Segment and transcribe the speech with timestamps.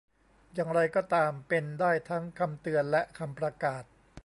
[0.53, 3.83] อย่างไรก็ตาม เป็นได้ทั้งคำเตือนและคำประกาศ